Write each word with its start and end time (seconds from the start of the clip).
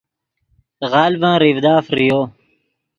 غلڤن 0.91 1.35
ریڤدا 1.43 1.75
فریو 1.87 2.19